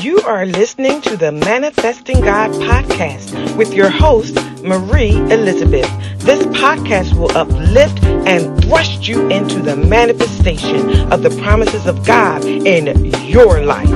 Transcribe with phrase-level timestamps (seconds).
[0.00, 5.90] You are listening to the Manifesting God podcast with your host, Marie Elizabeth.
[6.20, 12.44] This podcast will uplift and thrust you into the manifestation of the promises of God
[12.44, 13.88] in your life.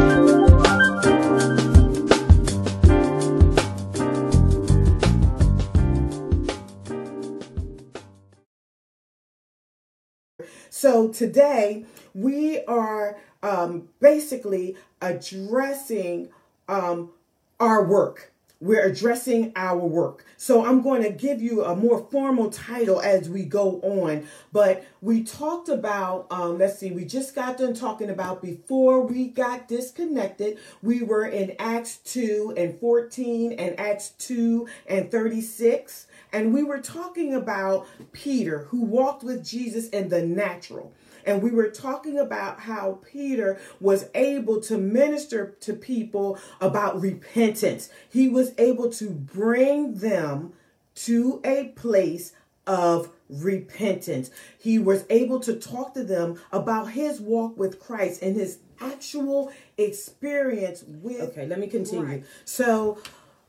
[10.69, 16.29] So today we are um, basically addressing
[16.69, 17.11] um,
[17.61, 18.33] our work.
[18.63, 20.25] We're addressing our work.
[20.37, 24.29] So I'm going to give you a more formal title as we go on.
[24.53, 29.27] But we talked about, um, let's see, we just got done talking about before we
[29.27, 30.59] got disconnected.
[30.81, 36.07] We were in Acts 2 and 14 and Acts 2 and 36.
[36.33, 40.93] And we were talking about Peter who walked with Jesus in the natural.
[41.25, 47.89] And we were talking about how Peter was able to minister to people about repentance.
[48.09, 50.53] He was able to bring them
[50.95, 52.33] to a place
[52.67, 54.31] of repentance.
[54.59, 59.53] He was able to talk to them about his walk with Christ and his actual
[59.79, 61.21] experience with.
[61.21, 62.05] Okay, let me continue.
[62.05, 62.25] Right.
[62.45, 62.99] So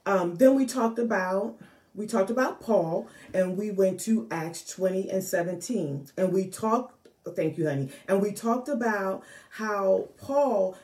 [0.05, 1.55] um, then we talked about
[1.95, 7.02] we talked about Paul and we went to Acts 20 and 17 and we talked
[7.31, 7.89] Thank you, honey.
[8.07, 10.77] And we talked about how Paul,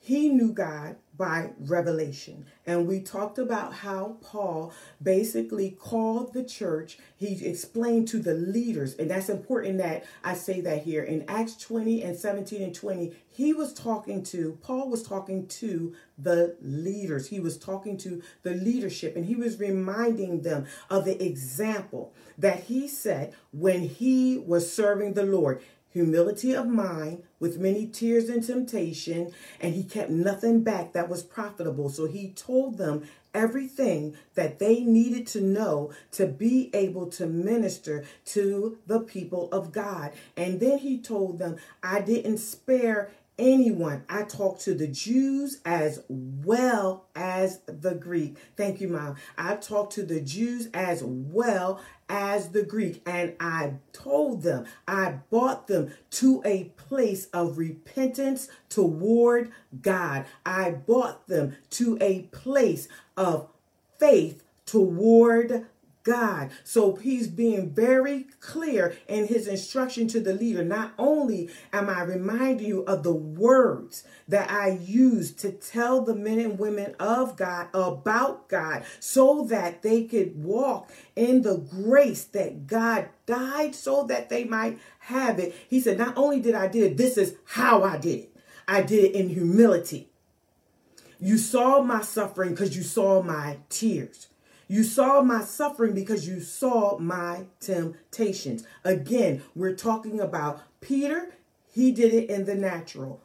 [0.00, 2.46] he knew God by revelation.
[2.66, 6.98] And we talked about how Paul basically called the church.
[7.16, 11.02] He explained to the leaders, and that's important that I say that here.
[11.02, 15.94] In Acts 20 and 17 and 20, he was talking to, Paul was talking to
[16.18, 17.28] the leaders.
[17.28, 22.64] He was talking to the leadership, and he was reminding them of the example that
[22.64, 25.62] he set when he was serving the Lord
[25.96, 31.22] humility of mind, with many tears and temptation, and he kept nothing back that was
[31.22, 31.88] profitable.
[31.88, 38.04] So he told them everything that they needed to know to be able to minister
[38.26, 40.12] to the people of God.
[40.36, 44.04] And then he told them, I didn't spare anyone.
[44.08, 48.36] I talked to the Jews as well as the Greek.
[48.56, 49.16] Thank you, Mom.
[49.36, 53.02] I talked to the Jews as well as the Greek.
[53.06, 59.50] And I told them, I brought them to a place of repentance toward
[59.80, 60.26] God.
[60.44, 63.48] I brought them to a place of
[63.98, 65.66] faith toward
[66.06, 66.52] God.
[66.62, 70.64] So he's being very clear in his instruction to the leader.
[70.64, 76.14] Not only am I reminding you of the words that I use to tell the
[76.14, 82.22] men and women of God about God so that they could walk in the grace
[82.26, 85.56] that God died so that they might have it.
[85.68, 88.36] He said, not only did I do it, this is how I did it.
[88.68, 90.08] I did it in humility.
[91.18, 94.28] You saw my suffering because you saw my tears.
[94.68, 98.64] You saw my suffering because you saw my temptations.
[98.82, 101.36] Again, we're talking about Peter,
[101.72, 103.20] he did it in the natural.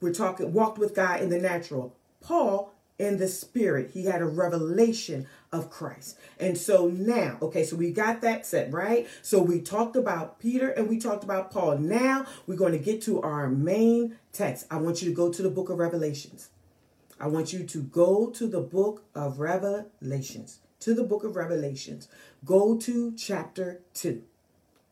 [0.00, 1.96] We're talking walked with God in the natural.
[2.20, 3.90] Paul in the spirit.
[3.92, 6.18] He had a revelation of Christ.
[6.38, 9.06] And so now, okay, so we got that set, right?
[9.22, 11.78] So we talked about Peter and we talked about Paul.
[11.78, 14.66] Now we're going to get to our main text.
[14.70, 16.50] I want you to go to the book of Revelations.
[17.18, 22.08] I want you to go to the book of Revelations to the book of Revelations,
[22.44, 24.22] go to chapter 2.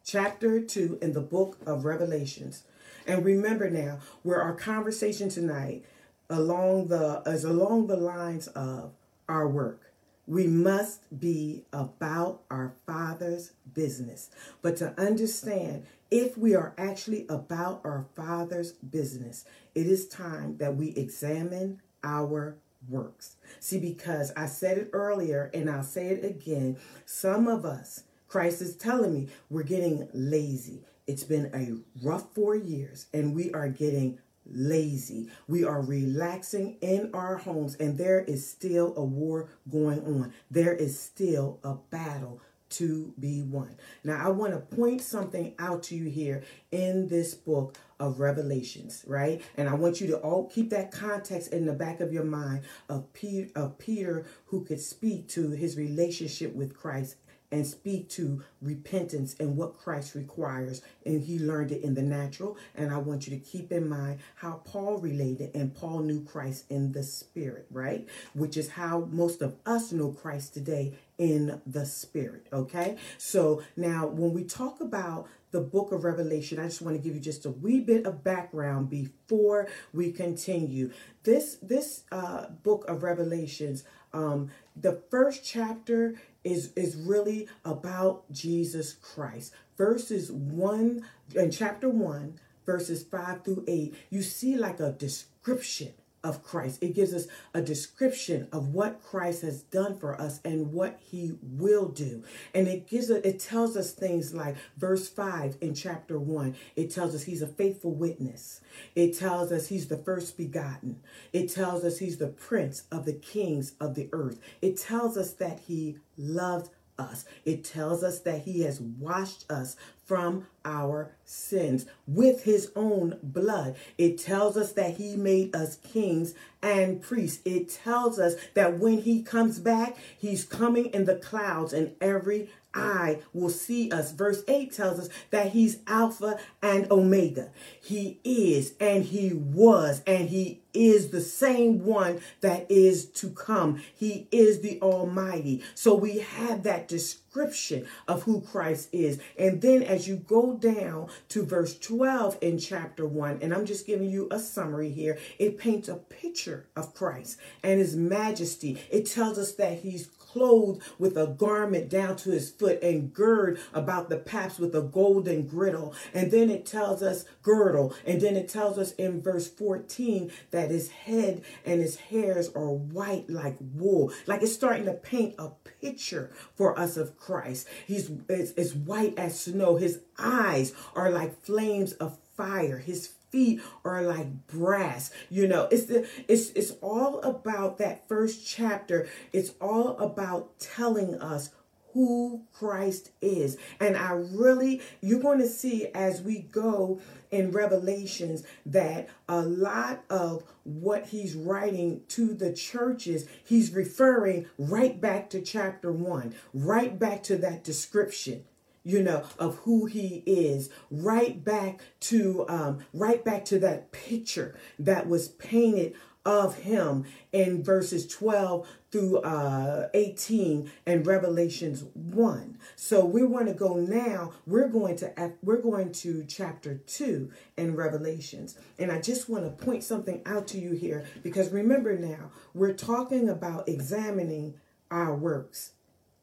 [0.05, 2.65] Chapter 2 in the book of Revelations.
[3.06, 5.84] And remember now, where our conversation tonight
[6.31, 8.93] along the is along the lines of
[9.28, 9.93] our work.
[10.27, 14.31] We must be about our Father's business.
[14.62, 20.77] But to understand, if we are actually about our Father's business, it is time that
[20.77, 22.56] we examine our
[22.89, 23.37] works.
[23.61, 28.62] See, because I said it earlier and I'll say it again, some of us, Christ
[28.62, 30.83] is telling me, we're getting lazy.
[31.06, 35.31] It's been a rough four years and we are getting lazy.
[35.48, 40.33] We are relaxing in our homes and there is still a war going on.
[40.51, 42.41] There is still a battle
[42.78, 43.76] to be one.
[44.03, 49.04] Now, I want to point something out to you here in this book of Revelations,
[49.06, 49.41] right?
[49.56, 52.62] And I want you to all keep that context in the back of your mind
[52.88, 57.16] of Peter, of Peter who could speak to his relationship with Christ
[57.54, 60.83] and speak to repentance and what Christ requires.
[61.06, 62.56] And he learned it in the natural.
[62.74, 66.65] And I want you to keep in mind how Paul related, and Paul knew Christ
[66.68, 68.09] in the spirit, right?
[68.34, 72.97] Which is how most of us know Christ today in the spirit, okay?
[73.18, 77.15] So now when we talk about the book of Revelation, I just want to give
[77.15, 80.91] you just a wee bit of background before we continue.
[81.22, 88.92] This this uh, book of Revelations, um, the first chapter is is really about Jesus
[88.94, 89.52] Christ.
[89.76, 91.04] Verses one
[91.34, 95.94] in chapter one, verses five through eight, you see like a description
[96.24, 96.82] of Christ.
[96.82, 101.34] It gives us a description of what Christ has done for us and what he
[101.42, 102.24] will do.
[102.54, 106.56] And it gives it it tells us things like verse 5 in chapter 1.
[106.74, 108.60] It tells us he's a faithful witness.
[108.97, 111.00] It tells us he's the first begotten.
[111.32, 114.41] It tells us he's the prince of the kings of the earth.
[114.62, 117.24] It tells us that he loves us.
[117.44, 123.76] It tells us that he has washed us from our sins with his own blood.
[123.96, 127.41] It tells us that he made us kings and priests.
[127.44, 132.50] It tells us that when he comes back, he's coming in the clouds and every
[132.74, 134.12] eye will see us.
[134.12, 137.50] Verse 8 tells us that he's Alpha and Omega.
[137.80, 143.80] He is and he was and he is the same one that is to come.
[143.94, 145.62] He is the Almighty.
[145.74, 149.20] So we have that description of who Christ is.
[149.38, 153.86] And then as you go down to verse 12 in chapter 1, and I'm just
[153.86, 158.82] giving you a summary here, it paints a picture of Christ and his majesty.
[158.91, 163.59] It tells us that he's clothed with a garment down to his foot and gird
[163.72, 165.95] about the paps with a golden griddle.
[166.13, 167.95] And then it tells us girdle.
[168.04, 172.71] And then it tells us in verse 14 that his head and his hairs are
[172.71, 174.13] white like wool.
[174.27, 175.51] Like it's starting to paint a
[175.81, 177.69] picture for us of Christ.
[177.87, 179.77] He's it's white as snow.
[179.77, 182.78] His eyes are like flames of fire.
[182.78, 185.10] His feet are like brass.
[185.28, 189.09] You know, it's the it's it's all about that first chapter.
[189.33, 191.51] It's all about telling us
[191.95, 193.57] who Christ is.
[193.81, 197.01] And I really, you're going to see as we go
[197.31, 205.01] in Revelations that a lot of what he's writing to the churches, he's referring right
[205.01, 208.45] back to chapter one, right back to that description
[208.84, 214.57] you know, of who he is, right back to um, right back to that picture
[214.78, 215.95] that was painted
[216.27, 223.53] of him in verses 12 through uh, 18 and revelations 1 so we want to
[223.53, 228.57] go now we're going to we're going to chapter 2 in revelations.
[228.78, 232.72] And i just want to point something out to you here because remember now we're
[232.72, 234.54] talking about examining
[234.91, 235.72] our works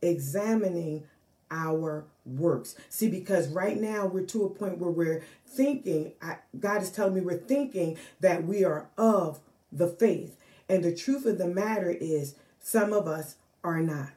[0.02, 1.04] examining
[1.52, 2.76] our works.
[2.90, 7.14] See, because right now we're to a point where we're thinking, I, God is telling
[7.14, 9.40] me we're thinking that we are of
[9.72, 10.38] the faith.
[10.70, 14.12] And the truth of the matter is, some of us are not.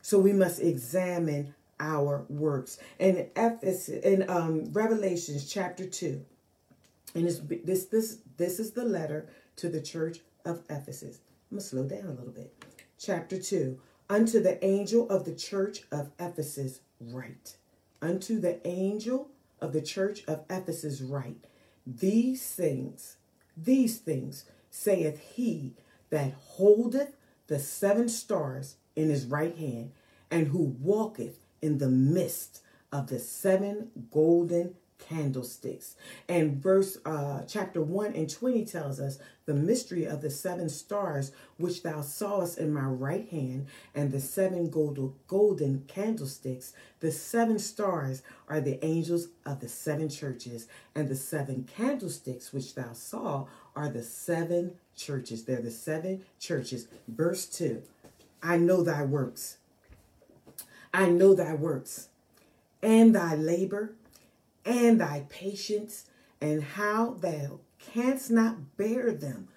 [0.00, 2.78] So we must examine our works.
[2.98, 6.24] And Ephesus, in um, Revelations chapter two,
[7.14, 11.20] and this this this this is the letter to the church of Ephesus.
[11.50, 12.52] I'm gonna slow down a little bit.
[12.98, 13.78] Chapter two.
[14.08, 17.56] Unto the angel of the church of Ephesus, write.
[18.02, 19.30] Unto the angel
[19.60, 21.46] of the church of Ephesus, write.
[21.86, 23.16] These things,
[23.56, 25.74] these things saith he
[26.10, 27.16] that holdeth
[27.46, 29.92] the seven stars in his right hand,
[30.30, 32.60] and who walketh in the midst
[32.92, 35.96] of the seven golden candlesticks.
[36.28, 41.32] And verse uh, chapter 1 and 20 tells us the mystery of the seven stars
[41.58, 46.72] which thou sawest in my right hand, and the seven gold, golden candlesticks.
[47.00, 52.74] The seven stars are the angels of the seven churches, and the seven candlesticks which
[52.74, 53.46] thou saw
[53.76, 55.44] are the seven churches.
[55.44, 56.88] They're the seven churches.
[57.08, 57.82] Verse 2
[58.42, 59.58] I know thy works.
[60.92, 62.08] I know thy works
[62.82, 63.94] and thy labor
[64.64, 66.06] and thy patience,
[66.40, 69.48] and how thou canst not bear them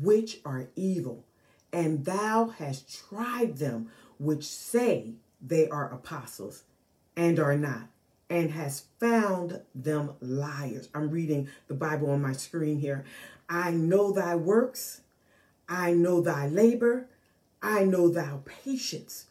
[0.00, 1.24] which are evil,
[1.72, 6.64] and thou hast tried them which say they are apostles
[7.16, 7.88] and are not,
[8.28, 10.88] and hast found them liars.
[10.94, 13.04] I'm reading the Bible on my screen here.
[13.48, 15.02] I know thy works,
[15.68, 17.08] I know thy labor,
[17.62, 19.26] I know thy patience.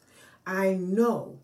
[0.46, 1.38] I know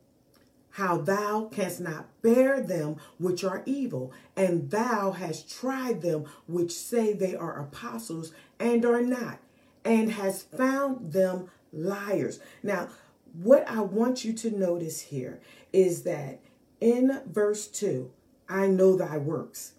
[0.72, 6.72] how thou canst not bear them which are evil, and thou hast tried them which
[6.72, 9.38] say they are apostles and are not,
[9.84, 12.40] and hast found them liars.
[12.62, 12.88] Now,
[13.32, 15.40] what I want you to notice here
[15.72, 16.40] is that
[16.80, 18.10] in verse 2,
[18.48, 19.72] I know thy works.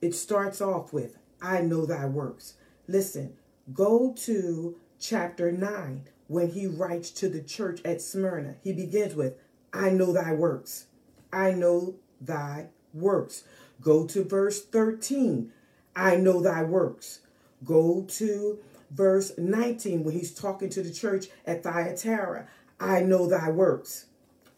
[0.00, 2.54] It starts off with, I know thy works.
[2.86, 3.34] Listen,
[3.72, 8.56] go to chapter 9 when he writes to the church at Smyrna.
[8.62, 9.34] He begins with,
[9.72, 10.86] I know thy works.
[11.32, 13.44] I know thy works.
[13.80, 15.52] Go to verse 13.
[15.94, 17.20] I know thy works.
[17.64, 18.58] Go to
[18.90, 22.46] verse 19 when he's talking to the church at Thyatira.
[22.80, 24.06] I know thy works.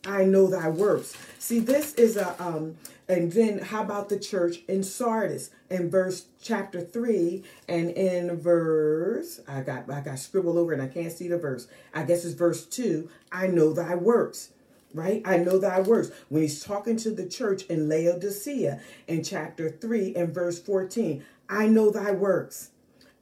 [0.07, 1.15] I know thy works.
[1.39, 2.77] See, this is a um
[3.09, 9.41] and then how about the church in Sardis in verse chapter 3 and in verse
[9.47, 11.67] I got I got scribbled over and I can't see the verse.
[11.93, 13.11] I guess it's verse 2.
[13.31, 14.51] I know thy works.
[14.93, 15.23] Right?
[15.25, 16.11] I know thy works.
[16.29, 21.69] When he's talking to the church in Laodicea in chapter 3 and verse 14, I
[21.69, 22.71] know thy works.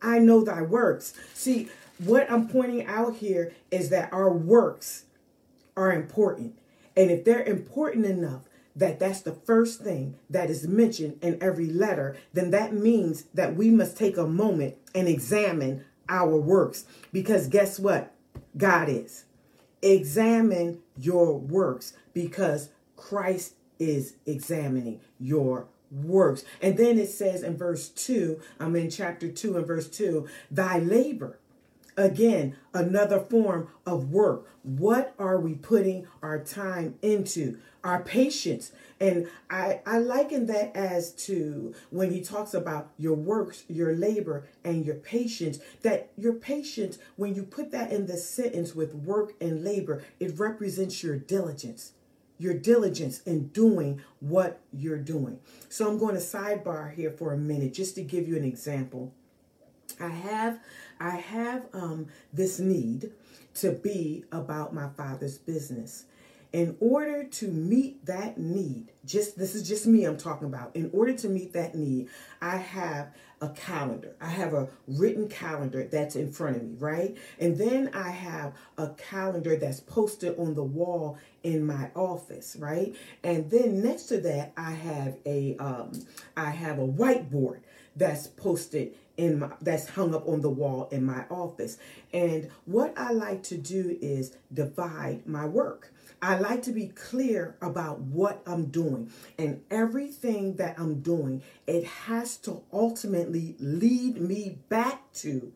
[0.01, 1.15] I know thy works.
[1.35, 5.05] See, what I'm pointing out here is that our works
[5.77, 6.59] are important.
[6.97, 8.43] And if they're important enough
[8.79, 13.57] that that's the first thing that is mentioned in every letter, then that means that
[13.57, 16.85] we must take a moment and examine our works.
[17.13, 18.15] Because guess what?
[18.57, 19.25] God is.
[19.83, 26.45] Examine your works because Christ is examining your works.
[26.61, 30.79] And then it says in verse 2, I'm in chapter 2 and verse 2, thy
[30.79, 31.39] labor.
[31.99, 34.49] Again, another form of work.
[34.63, 37.59] What are we putting our time into?
[37.83, 38.71] Our patience.
[39.01, 44.47] And I, I liken that as to when he talks about your works, your labor,
[44.63, 49.35] and your patience, that your patience, when you put that in the sentence with work
[49.41, 51.93] and labor, it represents your diligence
[52.41, 55.41] your diligence in doing what you're doing.
[55.69, 59.13] So I'm going to sidebar here for a minute just to give you an example.
[60.01, 60.61] I have
[61.01, 63.13] I have um, this need
[63.57, 66.05] to be about my father's business.
[66.53, 70.75] In order to meet that need, just this is just me I'm talking about.
[70.75, 72.09] In order to meet that need,
[72.41, 74.17] I have a calendar.
[74.21, 77.17] I have a written calendar that's in front of me, right?
[77.39, 82.97] And then I have a calendar that's posted on the wall in my office, right?
[83.23, 85.93] And then next to that, I have a um,
[86.37, 87.61] I have a whiteboard
[87.95, 91.77] that's posted in my that's hung up on the wall in my office.
[92.15, 95.93] And what I like to do is divide my work.
[96.23, 99.11] I like to be clear about what I'm doing.
[99.37, 105.53] And everything that I'm doing, it has to ultimately lead me back to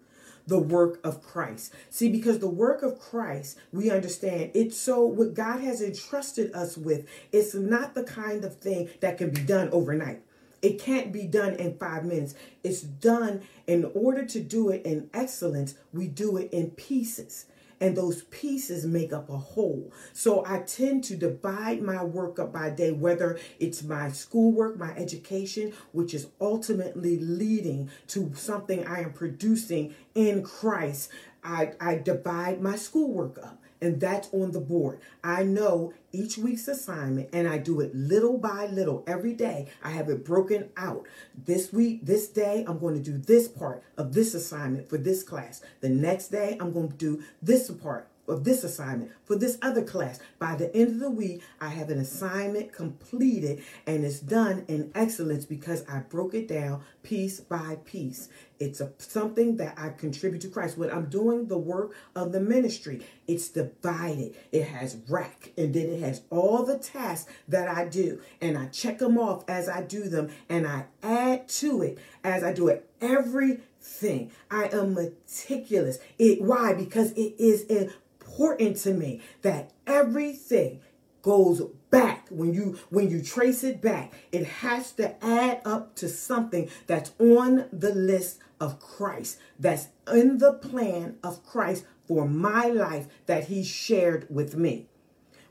[0.46, 1.72] the work of Christ.
[1.88, 6.76] See, because the work of Christ, we understand it's so what God has entrusted us
[6.76, 10.22] with, it's not the kind of thing that can be done overnight.
[10.62, 12.34] It can't be done in five minutes.
[12.62, 17.46] It's done in order to do it in excellence, we do it in pieces
[17.82, 19.92] and those pieces make up a whole.
[20.12, 24.92] So I tend to divide my work up by day, whether it's my schoolwork, my
[24.92, 31.10] education, which is ultimately leading to something I am producing in Christ.
[31.42, 35.00] I, I divide my schoolwork up and that's on the board.
[35.22, 39.68] I know each week's assignment and I do it little by little every day.
[39.82, 41.06] I have it broken out.
[41.34, 45.22] This week, this day, I'm going to do this part of this assignment for this
[45.22, 45.62] class.
[45.80, 49.82] The next day, I'm going to do this part of this assignment for this other
[49.82, 50.20] class.
[50.38, 54.92] By the end of the week, I have an assignment completed and it's done in
[54.94, 58.28] excellence because I broke it down piece by piece.
[58.62, 60.78] It's a, something that I contribute to Christ.
[60.78, 64.36] When I'm doing the work of the ministry, it's divided.
[64.52, 68.20] It has rack and then it has all the tasks that I do.
[68.40, 72.44] And I check them off as I do them and I add to it as
[72.44, 72.88] I do it.
[73.00, 74.30] Everything.
[74.48, 75.98] I am meticulous.
[76.16, 76.72] It why?
[76.72, 80.80] Because it is important to me that everything
[81.22, 86.08] goes back when you when you trace it back it has to add up to
[86.08, 92.68] something that's on the list of Christ that's in the plan of Christ for my
[92.68, 94.86] life that he shared with me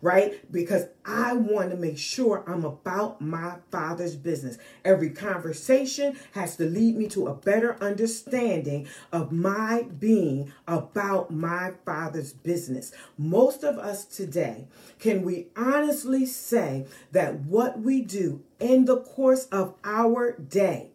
[0.02, 0.52] right?
[0.52, 4.58] Because I want to make sure I'm about my father's business.
[4.84, 11.74] Every conversation has to lead me to a better understanding of my being about my
[11.86, 12.92] father's business.
[13.18, 14.68] Most of us today,
[15.00, 20.91] can we honestly say that what we do in the course of our day,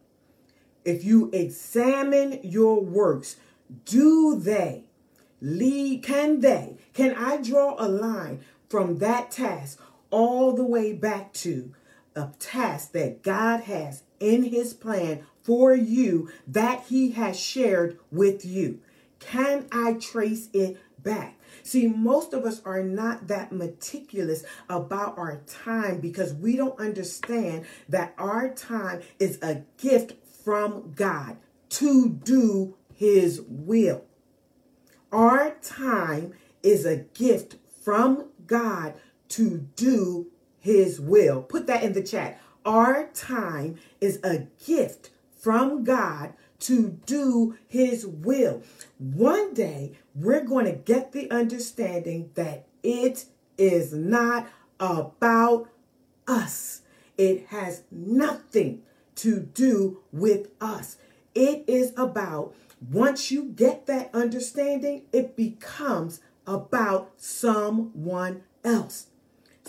[0.86, 3.36] if you examine your works,
[3.84, 4.84] do they
[5.40, 11.32] lead, can they, can I draw a line from that task all the way back
[11.34, 11.74] to
[12.14, 18.44] a task that God has in his plan for you that he has shared with
[18.44, 18.80] you.
[19.20, 21.38] Can I trace it back.
[21.62, 27.64] See, most of us are not that meticulous about our time because we don't understand
[27.88, 30.14] that our time is a gift
[30.46, 31.38] from God
[31.68, 34.04] to do his will.
[35.10, 38.94] Our time is a gift from God
[39.30, 40.28] to do
[40.60, 41.42] his will.
[41.42, 42.40] Put that in the chat.
[42.64, 48.62] Our time is a gift from God to do his will.
[48.98, 53.24] One day, we're going to get the understanding that it
[53.58, 54.46] is not
[54.78, 55.68] about
[56.28, 56.82] us.
[57.18, 58.82] It has nothing
[59.16, 60.96] to do with us.
[61.34, 62.54] It is about,
[62.90, 69.08] once you get that understanding, it becomes about someone else.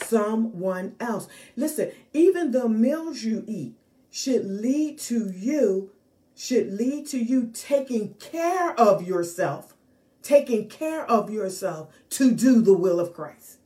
[0.03, 1.27] Someone else.
[1.55, 3.73] Listen, even the meals you eat
[4.11, 5.91] should lead to you
[6.37, 9.73] should lead to you taking care of yourself,
[10.21, 13.56] taking care of yourself to do the will of Christ.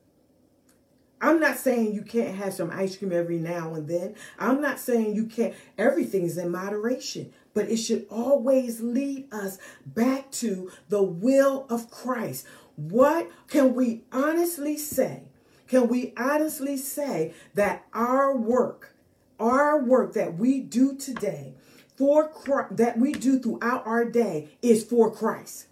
[1.21, 4.15] I'm not saying you can't have some ice cream every now and then.
[4.39, 10.31] I'm not saying you can't, everything's in moderation, but it should always lead us back
[10.31, 12.47] to the will of Christ.
[12.75, 15.23] What can we honestly say?
[15.67, 18.95] Can we honestly say that our work,
[19.39, 21.53] our work that we do today,
[21.95, 25.67] for Christ, that we do throughout our day is for Christ.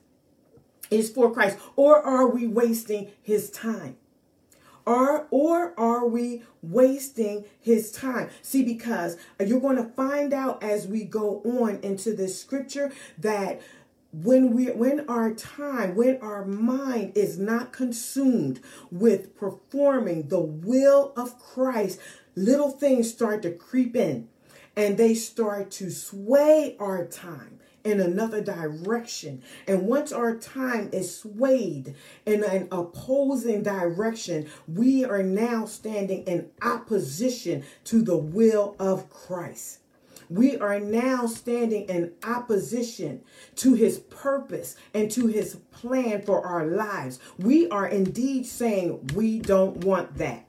[0.92, 1.58] Is for Christ.
[1.76, 3.98] Or are we wasting his time?
[4.90, 8.32] Are, or are we wasting his time?
[8.42, 13.62] See, because you're going to find out as we go on into this scripture that
[14.12, 21.14] when we when our time when our mind is not consumed with performing the will
[21.16, 22.00] of Christ
[22.36, 24.28] little things start to creep in
[24.76, 29.42] and they start to sway our time in another direction.
[29.68, 31.96] And once our time is swayed
[32.26, 39.80] in an opposing direction, we are now standing in opposition to the will of Christ.
[40.30, 43.22] We are now standing in opposition
[43.56, 47.20] to his purpose and to his plan for our lives.
[47.40, 50.46] We are indeed saying we don't want that.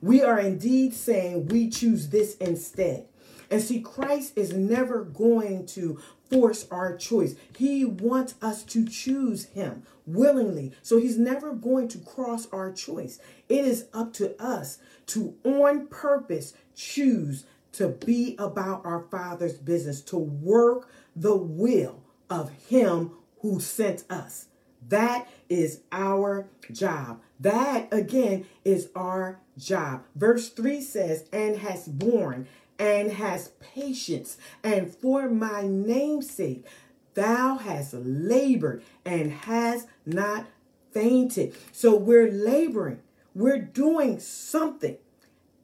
[0.00, 3.06] We are indeed saying we choose this instead.
[3.50, 7.36] And see, Christ is never going to force our choice.
[7.56, 10.72] He wants us to choose him willingly.
[10.82, 13.18] So he's never going to cross our choice.
[13.48, 20.00] It is up to us to, on purpose, choose to be about our Father's business,
[20.02, 24.46] to work the will of him who sent us.
[24.88, 27.20] That is our job.
[27.40, 30.04] That again is our job.
[30.14, 32.46] Verse 3 says, and has borne
[32.78, 36.66] and has patience, and for my name's sake,
[37.14, 40.46] thou hast labored and has not
[40.92, 41.54] fainted.
[41.72, 43.00] So we're laboring,
[43.34, 44.96] we're doing something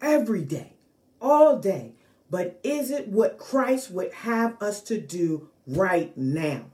[0.00, 0.74] every day,
[1.20, 1.94] all day.
[2.30, 6.66] But is it what Christ would have us to do right now?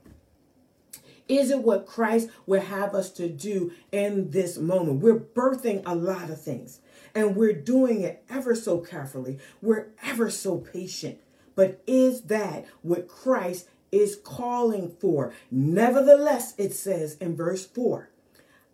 [1.27, 5.01] Is it what Christ would have us to do in this moment?
[5.01, 6.79] We're birthing a lot of things
[7.17, 9.39] and we're doing it ever so carefully.
[9.61, 11.19] We're ever so patient.
[11.55, 15.33] But is that what Christ is calling for?
[15.49, 18.09] Nevertheless, it says in verse 4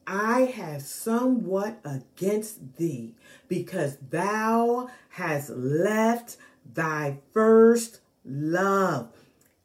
[0.06, 3.16] I have somewhat against thee
[3.48, 6.36] because thou hast left
[6.66, 9.14] thy first love.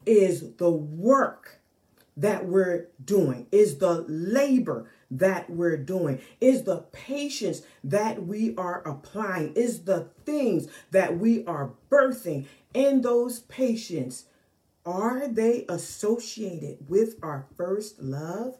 [0.05, 1.58] Is the work
[2.19, 8.81] that we're doing, is the labor that we're doing, is the patience that we are
[8.85, 14.25] applying, is the things that we are birthing in those patience.
[14.85, 18.57] Are they associated with our first love?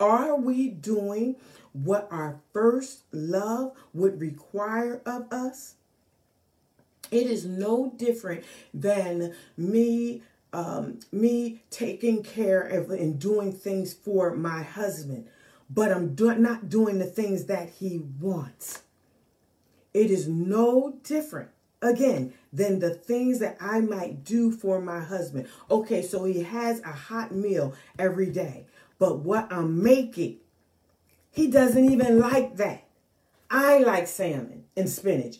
[0.00, 1.36] Are we doing
[1.72, 5.74] what our first love would require of us?
[7.10, 10.22] It is no different than me
[10.54, 15.26] um, me taking care of and doing things for my husband,
[15.68, 18.82] but I'm do- not doing the things that he wants.
[19.92, 21.50] It is no different,
[21.82, 25.48] again, than the things that I might do for my husband.
[25.70, 28.66] Okay, so he has a hot meal every day,
[29.00, 30.38] but what I'm making,
[31.32, 32.84] he doesn't even like that.
[33.50, 35.38] I like salmon and spinach.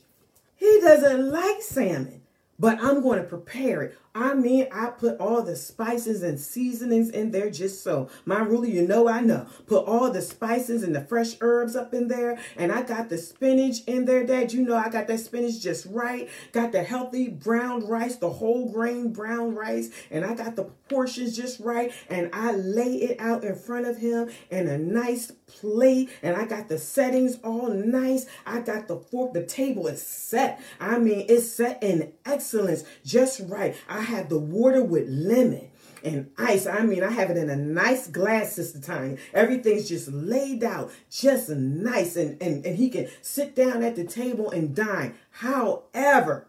[0.56, 2.22] He doesn't like salmon,
[2.58, 7.10] but I'm going to prepare it I mean, I put all the spices and seasonings
[7.10, 8.08] in there just so.
[8.24, 9.48] My ruler, you know I know.
[9.66, 12.38] Put all the spices and the fresh herbs up in there.
[12.56, 14.52] And I got the spinach in there, Dad.
[14.52, 16.28] You know I got that spinach just right.
[16.52, 19.90] Got the healthy brown rice, the whole grain brown rice.
[20.12, 21.92] And I got the portions just right.
[22.08, 26.08] And I lay it out in front of him in a nice plate.
[26.22, 28.26] And I got the settings all nice.
[28.46, 29.32] I got the fork.
[29.32, 30.60] The table is set.
[30.78, 33.74] I mean, it's set in excellence, just right.
[33.88, 35.70] I have the water with lemon
[36.04, 36.66] and ice.
[36.66, 39.16] I mean, I have it in a nice glass, Sister Tanya.
[39.32, 42.16] Everything's just laid out, just nice.
[42.16, 45.14] And, and, and he can sit down at the table and dine.
[45.30, 46.46] However,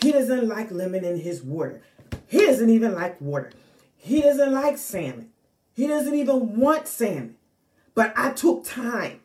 [0.00, 1.82] he doesn't like lemon in his water.
[2.26, 3.50] He doesn't even like water.
[3.96, 5.30] He doesn't like salmon.
[5.74, 7.36] He doesn't even want salmon.
[7.94, 9.20] But I took time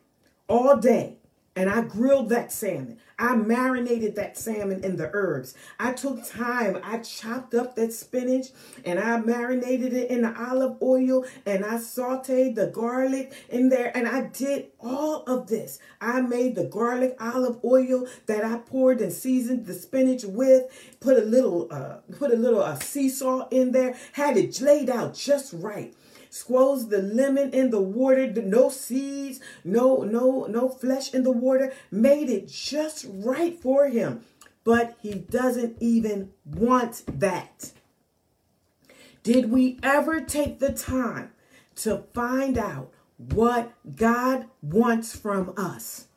[0.48, 1.18] all day
[1.56, 2.98] and I grilled that salmon.
[3.16, 5.54] I marinated that salmon in the herbs.
[5.78, 6.80] I took time.
[6.82, 8.48] I chopped up that spinach
[8.84, 13.96] and I marinated it in the olive oil and I sauteed the garlic in there
[13.96, 15.78] and I did all of this.
[16.00, 21.16] I made the garlic olive oil that I poured and seasoned the spinach with, put
[21.16, 25.14] a little uh put a little uh, sea salt in there, had it laid out
[25.14, 25.94] just right
[26.34, 31.72] squoze the lemon in the water, no seeds, no, no, no flesh in the water,
[31.92, 34.20] made it just right for him.
[34.64, 37.70] But he doesn't even want that.
[39.22, 41.30] Did we ever take the time
[41.76, 46.08] to find out what God wants from us?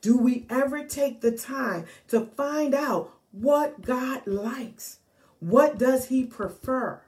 [0.00, 4.98] Do we ever take the time to find out what God likes?
[5.38, 7.02] What does he prefer?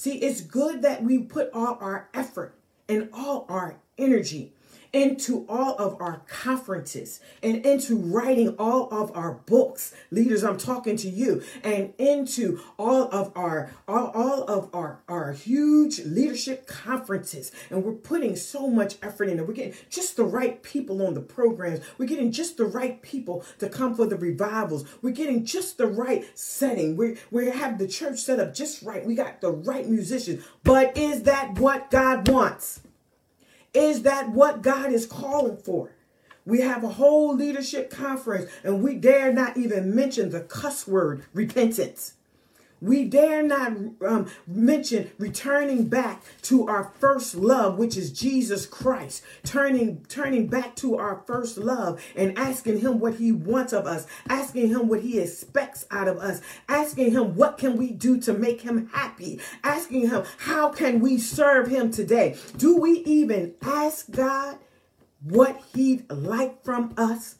[0.00, 2.54] See, it's good that we put all our effort
[2.88, 4.54] and all our energy
[4.92, 9.94] into all of our conferences and into writing all of our books.
[10.10, 11.42] Leaders i'm talking to you.
[11.62, 17.52] And into all of our all, all of our our huge leadership conferences.
[17.70, 19.46] And we're putting so much effort in it.
[19.46, 21.80] We're getting just the right people on the programs.
[21.98, 24.84] We're getting just the right people to come for the revivals.
[25.02, 26.96] We're getting just the right setting.
[26.96, 29.04] We we have the church set up just right.
[29.04, 30.44] We got the right musicians.
[30.64, 32.80] But is that what god wants
[33.72, 35.90] is that what God is calling for?
[36.44, 41.24] We have a whole leadership conference and we dare not even mention the cuss word
[41.32, 42.14] repentance.
[42.80, 43.72] We dare not
[44.06, 49.22] um, mention returning back to our first love, which is Jesus Christ.
[49.44, 54.06] Turning, turning back to our first love and asking Him what He wants of us,
[54.28, 58.32] asking Him what He expects out of us, asking Him what can we do to
[58.32, 62.36] make Him happy, asking Him how can we serve Him today.
[62.56, 64.56] Do we even ask God
[65.22, 67.36] what He'd like from us?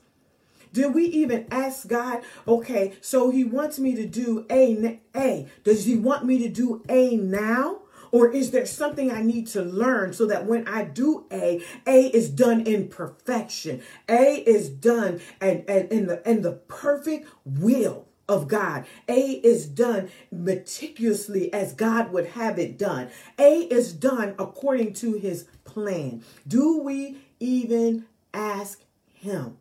[0.73, 5.49] Did we even ask God, okay, so he wants me to do A, A.
[5.65, 7.81] Does he want me to do A now?
[8.13, 12.07] Or is there something I need to learn so that when I do A, A
[12.09, 13.83] is done in perfection.
[14.09, 18.87] A is done and, and in the in the perfect will of God.
[19.09, 23.11] A is done meticulously as God would have it done.
[23.39, 26.23] A is done according to his plan.
[26.47, 29.57] Do we even ask him?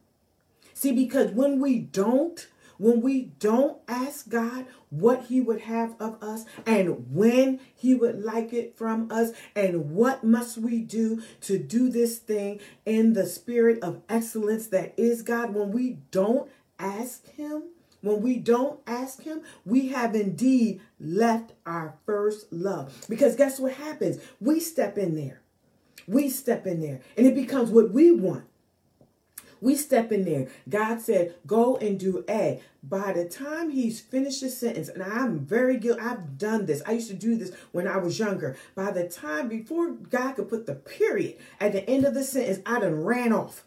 [0.79, 6.23] See, because when we don't, when we don't ask God what He would have of
[6.23, 11.59] us and when He would like it from us, and what must we do to
[11.59, 17.27] do this thing in the spirit of excellence that is God, when we don't ask
[17.27, 17.63] Him,
[17.99, 23.05] when we don't ask Him, we have indeed left our first love.
[23.09, 24.21] Because guess what happens?
[24.39, 25.41] We step in there.
[26.07, 28.45] We step in there, and it becomes what we want.
[29.61, 30.47] We step in there.
[30.67, 32.61] God said, go and do A.
[32.81, 36.81] By the time he's finished the sentence, and I'm very guilty, I've done this.
[36.85, 38.55] I used to do this when I was younger.
[38.75, 42.59] By the time, before God could put the period at the end of the sentence,
[42.65, 43.65] I done ran off.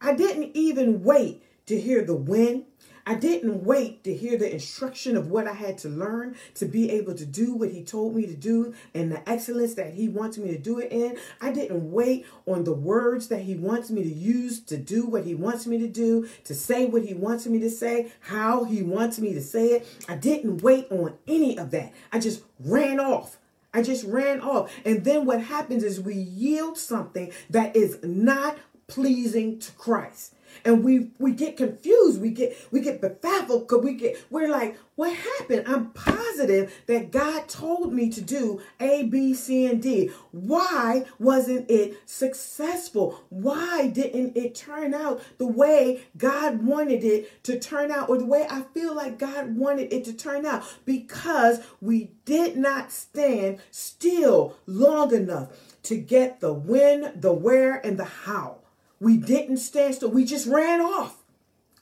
[0.00, 2.66] I didn't even wait to hear the when.
[3.08, 6.90] I didn't wait to hear the instruction of what I had to learn to be
[6.90, 10.38] able to do what he told me to do and the excellence that he wants
[10.38, 11.16] me to do it in.
[11.40, 15.24] I didn't wait on the words that he wants me to use to do what
[15.24, 18.82] he wants me to do, to say what he wants me to say, how he
[18.82, 19.86] wants me to say it.
[20.08, 21.92] I didn't wait on any of that.
[22.12, 23.38] I just ran off.
[23.72, 24.72] I just ran off.
[24.84, 30.32] And then what happens is we yield something that is not pleasing to Christ.
[30.64, 32.20] And we we get confused.
[32.20, 35.64] We get we get befuddled because we get we're like what happened?
[35.66, 40.10] I'm positive that god told me to do a b c and d.
[40.32, 43.22] Why wasn't it successful?
[43.28, 48.24] Why didn't it turn out the way god wanted it to turn out or the
[48.24, 50.64] way i feel like god wanted it to turn out?
[50.86, 55.48] Because we did not stand still long enough
[55.84, 58.58] to get the when the where and the how
[59.00, 60.10] we didn't stand still.
[60.10, 61.22] We just ran off.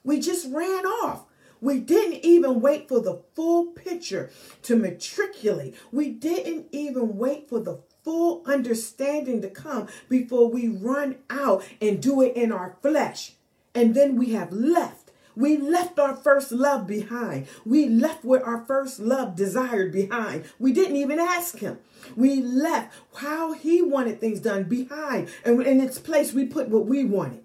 [0.02, 1.26] We just ran off.
[1.60, 4.30] We didn't even wait for the full picture
[4.62, 5.74] to matriculate.
[5.90, 12.02] We didn't even wait for the full understanding to come before we run out and
[12.02, 13.32] do it in our flesh.
[13.74, 15.03] And then we have left
[15.36, 17.46] we left our first love behind.
[17.64, 20.44] We left what our first love desired behind.
[20.58, 21.78] We didn't even ask him.
[22.16, 25.28] We left how he wanted things done behind.
[25.44, 27.44] And in its place, we put what we wanted.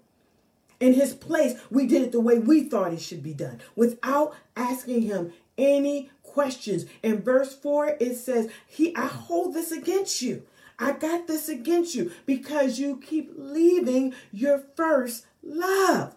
[0.78, 4.34] In his place, we did it the way we thought it should be done without
[4.56, 6.86] asking him any questions.
[7.02, 10.44] In verse 4, it says, He I hold this against you.
[10.78, 16.16] I got this against you because you keep leaving your first love.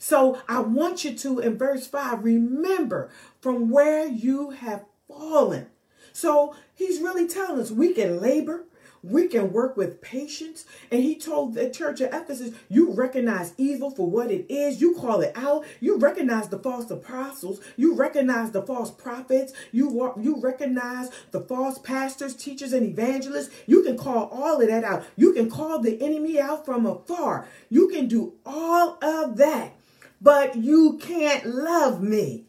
[0.00, 5.66] So I want you to, in verse 5, remember from where you have fallen.
[6.14, 8.64] So he's really telling us we can labor,
[9.02, 10.64] we can work with patience.
[10.90, 14.80] And he told the church at Ephesus, you recognize evil for what it is.
[14.80, 15.66] You call it out.
[15.80, 17.60] You recognize the false apostles.
[17.76, 19.52] You recognize the false prophets.
[19.70, 23.50] You, you recognize the false pastors, teachers, and evangelists.
[23.66, 25.04] You can call all of that out.
[25.16, 27.46] You can call the enemy out from afar.
[27.68, 29.74] You can do all of that
[30.20, 32.44] but you can't love me.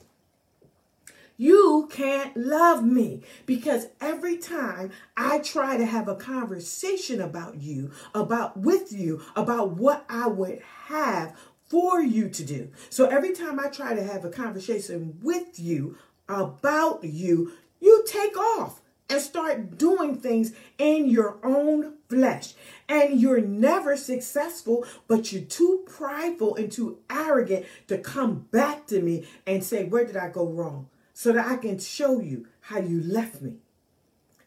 [1.38, 7.92] You can't love me because every time I try to have a conversation about you,
[8.14, 11.36] about with you, about what I would have
[11.68, 12.70] for you to do.
[12.90, 15.98] So every time I try to have a conversation with you
[16.30, 18.81] about you, you take off
[19.12, 22.54] and start doing things in your own flesh.
[22.88, 29.02] And you're never successful, but you're too prideful and too arrogant to come back to
[29.02, 30.90] me and say, Where did I go wrong?
[31.14, 33.58] So that I can show you how you left me.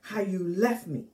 [0.00, 1.04] How you left me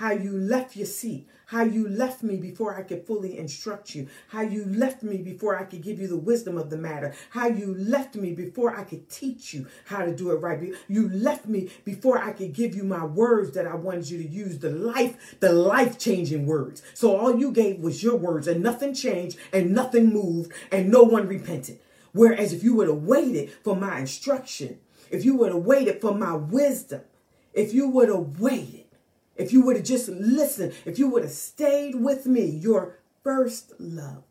[0.00, 4.06] how you left your seat, how you left me before I could fully instruct you,
[4.28, 7.48] how you left me before I could give you the wisdom of the matter, how
[7.48, 10.60] you left me before I could teach you how to do it right.
[10.86, 14.28] You left me before I could give you my words that I wanted you to
[14.28, 16.82] use, the life, the life-changing words.
[16.94, 21.02] So all you gave was your words and nothing changed and nothing moved and no
[21.02, 21.80] one repented.
[22.12, 24.78] Whereas if you would have waited for my instruction,
[25.10, 27.00] if you would have waited for my wisdom,
[27.52, 28.79] if you would have waited,
[29.40, 33.72] if you would have just listened, if you would have stayed with me, your first
[33.78, 34.22] love,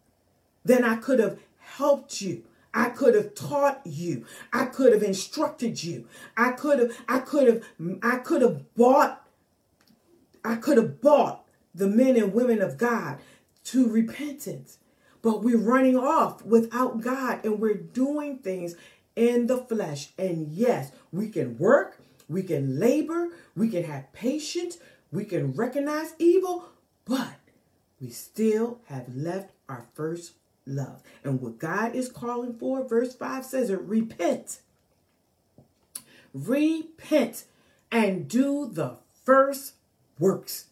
[0.64, 2.44] then I could have helped you.
[2.76, 4.26] I could have taught you.
[4.54, 6.08] I could have instructed you.
[6.38, 7.64] I could have, I could have,
[8.04, 9.28] I could have bought,
[10.46, 11.44] I could have bought
[11.74, 13.18] the men and women of God
[13.66, 14.78] to repentance.
[15.24, 18.76] But we're running off without God and we're doing things
[19.16, 20.10] in the flesh.
[20.20, 24.78] And yes, we can work, we can labor, we can have patience,
[25.12, 26.70] we can recognize evil,
[27.06, 27.36] but
[28.00, 30.34] we still have left our first
[30.66, 31.02] love.
[31.24, 34.60] And what God is calling for, verse 5 says it repent.
[36.34, 37.46] Repent
[37.92, 39.74] and do the first
[40.20, 40.66] works.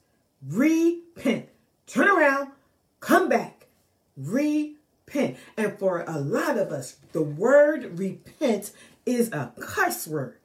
[0.48, 1.50] Repent.
[1.88, 2.52] Turn around,
[3.00, 3.68] come back,
[4.16, 5.38] repent.
[5.56, 8.72] And for a lot of us, the word repent
[9.06, 10.38] is a cuss word.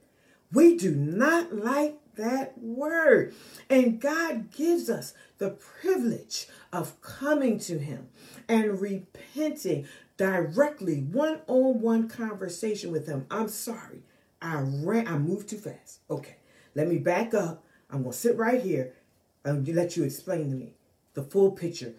[0.52, 3.34] We do not like that word.
[3.68, 8.08] And God gives us the privilege of coming to Him
[8.48, 13.26] and repenting directly, one on one conversation with Him.
[13.30, 14.02] I'm sorry.
[14.40, 16.00] I ran, I moved too fast.
[16.10, 16.36] Okay,
[16.74, 17.64] let me back up.
[17.90, 18.94] I'm going to sit right here
[19.44, 20.74] and let you explain to me
[21.14, 21.94] the full picture.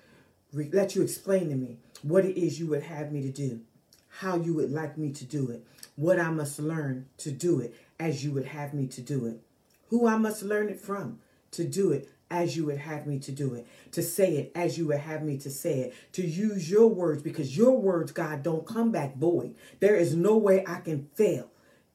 [0.52, 3.62] Let you explain to me what it is you would have me to do,
[4.08, 7.76] how you would like me to do it, what I must learn to do it
[7.99, 9.41] as you would have me to do it
[9.94, 11.20] who I must learn it from
[11.52, 14.76] to do it as you would have me to do it, to say it as
[14.76, 18.42] you would have me to say it, to use your words because your words, God,
[18.42, 19.54] don't come back void.
[19.82, 21.52] There is no way I can fail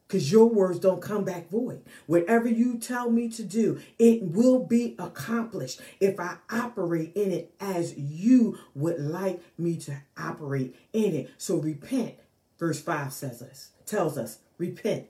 [0.07, 1.83] because your words don't come back void.
[2.07, 7.53] Whatever you tell me to do, it will be accomplished if I operate in it
[7.59, 11.31] as you would like me to operate in it.
[11.37, 12.15] So repent,
[12.61, 15.09] verse 5 says us, tells us, repent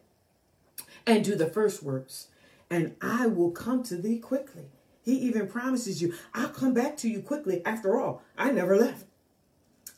[1.07, 2.29] and do the first works
[2.71, 4.67] and I will come to thee quickly.
[5.03, 7.65] He even promises you, I'll come back to you quickly.
[7.65, 9.07] After all, I never left.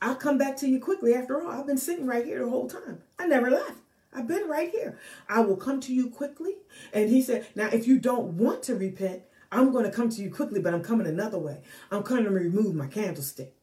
[0.00, 1.14] I'll come back to you quickly.
[1.14, 3.02] After all, I've been sitting right here the whole time.
[3.18, 3.80] I never left.
[4.12, 4.98] I've been right here.
[5.28, 6.54] I will come to you quickly.
[6.92, 10.22] And he said, Now, if you don't want to repent, I'm going to come to
[10.22, 11.60] you quickly, but I'm coming another way.
[11.90, 13.54] I'm coming to remove my candlestick.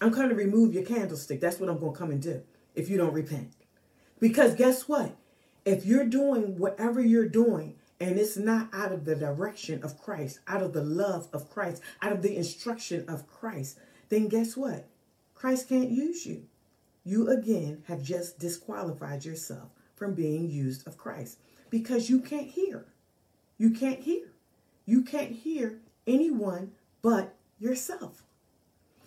[0.00, 1.40] I'm coming to remove your candlestick.
[1.40, 2.42] That's what I'm going to come and do
[2.74, 3.52] if you don't repent.
[4.20, 5.16] Because guess what?
[5.64, 10.40] If you're doing whatever you're doing and it's not out of the direction of Christ,
[10.46, 14.86] out of the love of Christ, out of the instruction of Christ, then guess what?
[15.34, 16.44] Christ can't use you.
[17.04, 21.38] You again have just disqualified yourself from being used of Christ
[21.70, 22.86] because you can't hear.
[23.56, 24.28] You can't hear.
[24.86, 28.22] You can't hear anyone but yourself.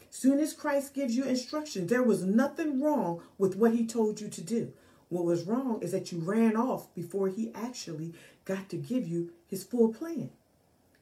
[0.10, 4.28] Soon as Christ gives you instruction, there was nothing wrong with what he told you
[4.28, 4.74] to do.
[5.12, 9.32] What was wrong is that you ran off before he actually got to give you
[9.48, 10.32] his full plan.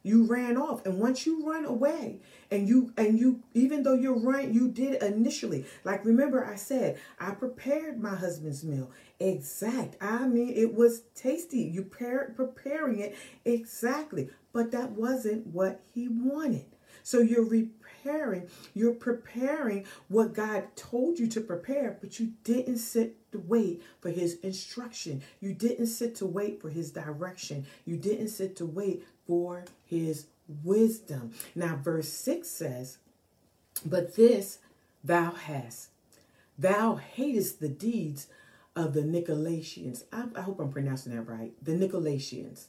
[0.04, 2.20] You ran off, and once you run away,
[2.50, 5.66] and you and you, even though you're right, you did initially.
[5.84, 9.98] Like remember, I said I prepared my husband's meal exact.
[10.02, 11.60] I mean, it was tasty.
[11.60, 16.66] You par- preparing it exactly, but that wasn't what he wanted.
[17.04, 17.46] So you're
[18.02, 23.82] preparing, you're preparing what God told you to prepare, but you didn't sit to wait
[24.02, 25.22] for his instruction.
[25.40, 27.66] You didn't sit to wait for his direction.
[27.86, 30.28] You didn't sit to wait for his
[30.64, 31.34] wisdom.
[31.56, 32.98] Now, verse 6 says,
[33.86, 34.60] But this
[35.04, 35.90] thou hast,
[36.58, 38.28] thou hatest the deeds
[38.76, 40.04] of the Nicolaitans.
[40.12, 41.54] I, I hope I'm pronouncing that right.
[41.64, 42.66] The Nicolaitans.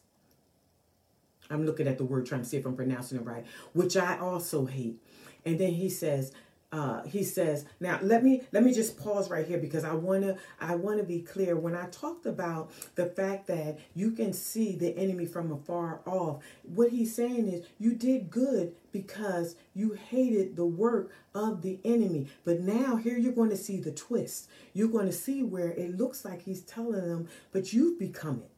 [1.50, 4.18] I'm looking at the word trying to see if I'm pronouncing it right, which I
[4.18, 5.02] also hate.
[5.44, 6.32] And then he says,
[6.72, 10.22] uh, he says now let me let me just pause right here because i want
[10.22, 11.56] to i want to be clear.
[11.56, 16.42] When i talked about the fact that you can see the enemy from afar off
[16.62, 22.28] what he's saying is you did good because you hated the work of the enemy.
[22.44, 24.48] But now here you're going to see the twist.
[24.72, 28.49] You're going to see where it looks like he's telling them but you've become it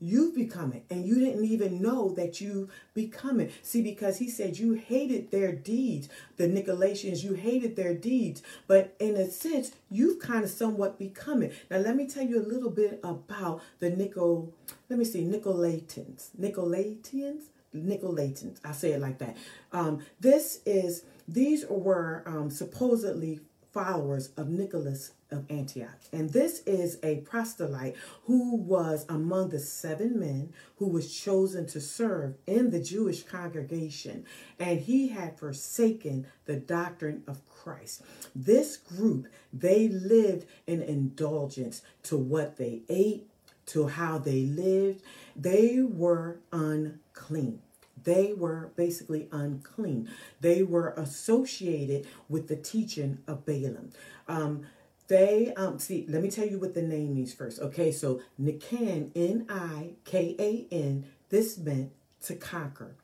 [0.00, 3.52] You've become it, and you didn't even know that you become it.
[3.62, 8.94] See, because he said you hated their deeds, the Nicolaitans, you hated their deeds, but
[9.00, 11.52] in a sense, you've kind of somewhat become it.
[11.70, 14.52] Now, let me tell you a little bit about the Nicol.
[14.88, 18.58] Let me see, Nicolaitans, Nicolaitans, Nicolaitans.
[18.64, 19.36] I say it like that.
[19.72, 23.40] Um, this is these were um, supposedly
[23.72, 25.98] followers of Nicholas of Antioch.
[26.12, 31.80] And this is a proselyte who was among the seven men who was chosen to
[31.80, 34.24] serve in the Jewish congregation.
[34.58, 38.02] And he had forsaken the doctrine of Christ.
[38.34, 43.28] This group, they lived in indulgence to what they ate,
[43.66, 45.02] to how they lived.
[45.36, 47.60] They were unclean.
[48.04, 50.08] They were basically unclean.
[50.40, 53.90] They were associated with the teaching of Balaam.
[54.28, 54.66] Um,
[55.08, 57.60] they um see, let me tell you what the name means first.
[57.60, 61.92] Okay, so Nikan, N-I-K-A-N, this meant
[62.22, 62.94] to conquer.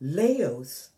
[0.00, 0.90] Laos,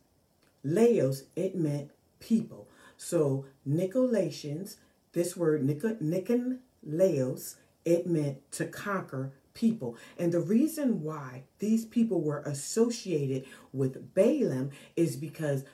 [0.64, 2.68] Laos, it meant people.
[2.96, 4.76] So Nicolaitans,
[5.12, 9.96] this word Nikon Laos, it meant to conquer people.
[10.18, 15.64] And the reason why these people were associated with Balaam is because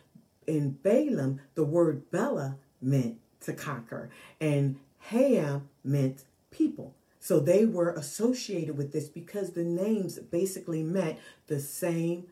[0.47, 6.95] in Balaam, the word Bela meant to conquer, and Ham meant people.
[7.19, 12.29] So they were associated with this because the names basically meant the same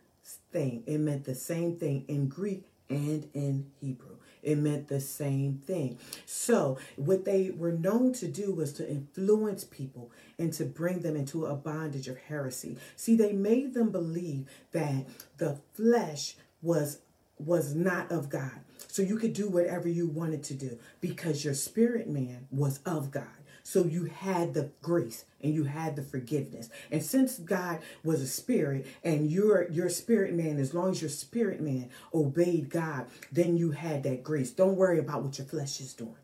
[0.53, 0.83] thing.
[0.87, 4.17] It meant the same thing in Greek and in Hebrew.
[4.43, 5.99] It meant the same thing.
[6.25, 11.17] So, what they were known to do was to influence people and to bring them
[11.17, 12.79] into a bondage of heresy.
[12.97, 15.07] See, they made them believe that
[15.39, 17.01] the flesh was
[17.39, 18.61] was not of God.
[18.87, 23.11] So you could do whatever you wanted to do because your spirit man was of
[23.11, 23.27] God.
[23.63, 26.71] So you had the grace and you had the forgiveness.
[26.91, 31.11] And since God was a spirit and your your spirit man, as long as your
[31.11, 34.51] spirit man obeyed God, then you had that grace.
[34.53, 36.17] Don't worry about what your flesh is doing.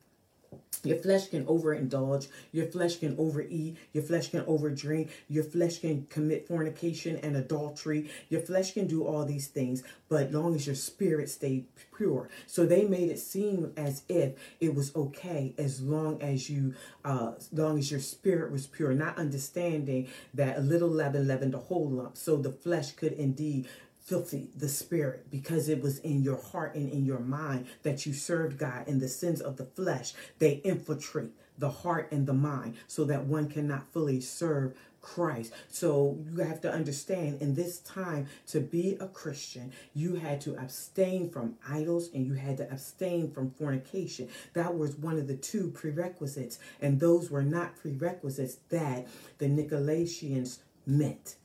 [0.85, 2.29] Your flesh can overindulge.
[2.53, 3.77] Your flesh can overeat.
[3.93, 5.11] Your flesh can overdrink.
[5.29, 8.11] Your flesh can commit fornication and adultery.
[8.29, 11.67] Your flesh can do all these things, but long as your spirit stayed
[11.97, 12.29] pure.
[12.47, 17.33] So they made it seem as if it was okay as long as you, uh,
[17.37, 21.59] as long as your spirit was pure, not understanding that a little leaven leavened a
[21.59, 22.17] whole lump.
[22.17, 23.69] So the flesh could indeed
[24.05, 28.13] filthy the spirit because it was in your heart and in your mind that you
[28.13, 32.77] served God and the sins of the flesh they infiltrate the heart and the mind
[32.87, 35.53] so that one cannot fully serve Christ.
[35.69, 40.57] So you have to understand in this time to be a Christian, you had to
[40.57, 44.29] abstain from idols and you had to abstain from fornication.
[44.55, 49.07] That was one of the two prerequisites, and those were not prerequisites that
[49.39, 51.37] the Nicolaitans meant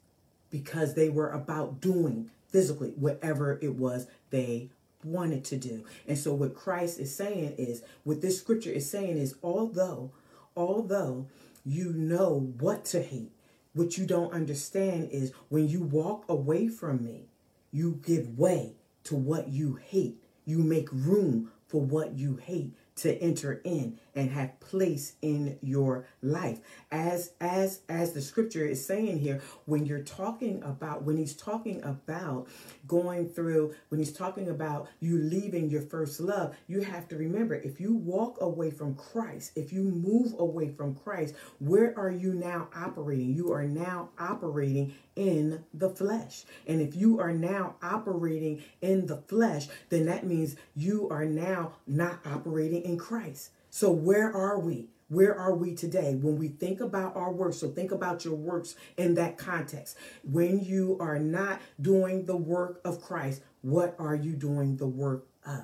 [0.49, 4.69] because they were about doing physically whatever it was they
[5.03, 5.85] wanted to do.
[6.07, 10.11] And so what Christ is saying is what this scripture is saying is although
[10.55, 11.27] although
[11.65, 13.31] you know what to hate,
[13.73, 17.27] what you don't understand is when you walk away from me,
[17.71, 18.73] you give way
[19.05, 20.17] to what you hate.
[20.45, 26.07] You make room for what you hate to enter in and have place in your
[26.21, 26.59] life.
[26.91, 31.83] As as as the scripture is saying here when you're talking about when he's talking
[31.83, 32.47] about
[32.87, 37.55] going through when he's talking about you leaving your first love you have to remember
[37.55, 42.33] if you walk away from Christ if you move away from Christ where are you
[42.33, 43.33] now operating?
[43.33, 46.45] You are now operating in the flesh.
[46.67, 51.73] And if you are now operating in the flesh then that means you are now
[51.87, 54.89] not operating in Christ so, where are we?
[55.07, 57.59] Where are we today when we think about our works?
[57.59, 59.95] So, think about your works in that context.
[60.29, 65.27] When you are not doing the work of Christ, what are you doing the work
[65.45, 65.63] of?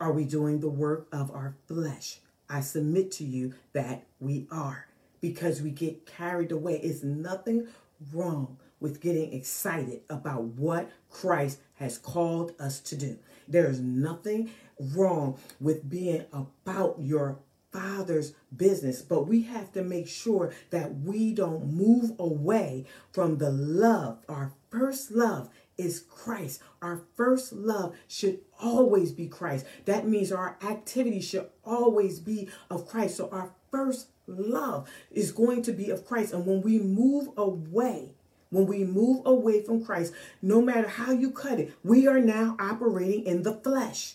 [0.00, 2.18] Are we doing the work of our flesh?
[2.50, 4.88] I submit to you that we are
[5.20, 6.80] because we get carried away.
[6.80, 7.68] It's nothing
[8.12, 13.18] wrong with getting excited about what Christ has called us to do.
[13.48, 17.38] There is nothing wrong with being about your
[17.72, 23.50] father's business, but we have to make sure that we don't move away from the
[23.50, 24.18] love.
[24.28, 26.62] Our first love is Christ.
[26.80, 29.66] Our first love should always be Christ.
[29.86, 33.16] That means our activity should always be of Christ.
[33.16, 36.32] So our first love is going to be of Christ.
[36.32, 38.14] And when we move away,
[38.54, 42.56] when we move away from Christ, no matter how you cut it, we are now
[42.60, 44.14] operating in the flesh.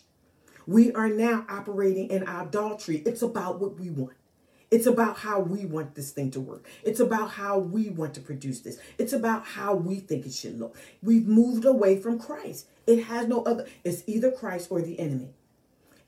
[0.65, 3.03] We are now operating in adultery.
[3.05, 4.13] It's about what we want.
[4.71, 6.65] It's about how we want this thing to work.
[6.83, 8.77] It's about how we want to produce this.
[8.97, 10.77] It's about how we think it should look.
[11.01, 12.67] We've moved away from Christ.
[12.85, 15.29] It has no other, it's either Christ or the enemy.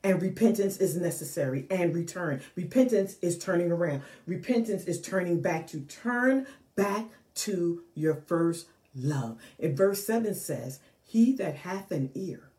[0.04, 2.40] And repentance is necessary and return.
[2.56, 4.02] Repentance is turning around.
[4.26, 9.38] Repentance is turning back to turn back to your first love.
[9.58, 12.50] In verse 7 says, He that hath an ear,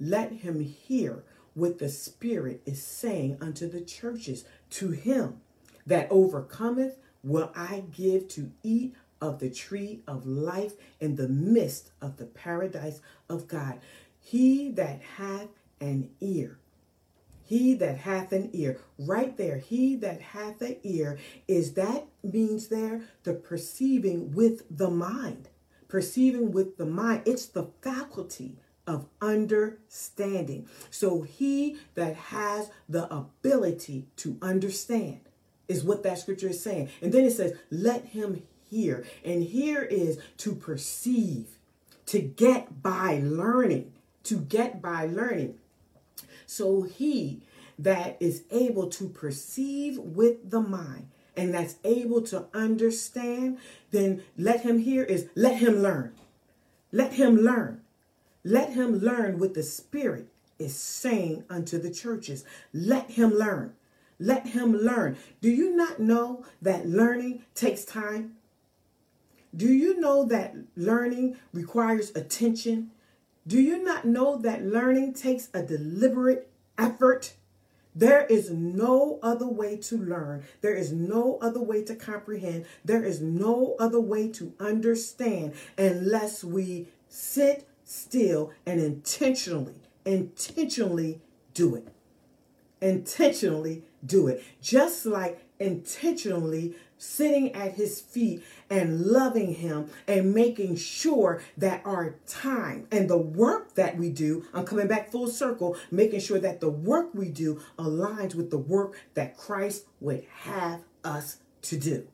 [0.00, 4.44] let him hear what the Spirit is saying unto the churches.
[4.70, 5.40] To him
[5.86, 11.92] that overcometh will I give to eat of the tree of life in the midst
[12.00, 13.78] of the paradise of God.
[14.18, 15.48] He that hath
[15.80, 16.58] an ear,
[17.52, 22.68] he that hath an ear, right there, he that hath an ear is that means
[22.68, 25.50] there the perceiving with the mind.
[25.86, 30.66] Perceiving with the mind, it's the faculty of understanding.
[30.88, 35.20] So he that has the ability to understand
[35.68, 36.88] is what that scripture is saying.
[37.02, 39.04] And then it says, let him hear.
[39.22, 41.58] And here is to perceive,
[42.06, 43.92] to get by learning,
[44.24, 45.58] to get by learning.
[46.52, 47.40] So he
[47.78, 53.56] that is able to perceive with the mind and that's able to understand,
[53.90, 56.12] then let him hear is let him learn.
[56.92, 57.80] Let him learn.
[58.44, 60.28] Let him learn what the Spirit
[60.58, 62.44] is saying unto the churches.
[62.74, 63.72] Let him learn.
[64.18, 65.16] Let him learn.
[65.40, 68.36] Do you not know that learning takes time?
[69.56, 72.91] Do you know that learning requires attention?
[73.46, 77.34] Do you not know that learning takes a deliberate effort?
[77.94, 80.44] There is no other way to learn.
[80.60, 82.64] There is no other way to comprehend.
[82.84, 89.74] There is no other way to understand unless we sit still and intentionally,
[90.06, 91.20] intentionally
[91.52, 91.88] do it.
[92.80, 94.42] Intentionally do it.
[94.62, 102.14] Just like intentionally sitting at his feet and loving him and making sure that our
[102.28, 106.60] time and the work that we do, I'm coming back full circle, making sure that
[106.60, 112.06] the work we do aligns with the work that Christ would have us to do.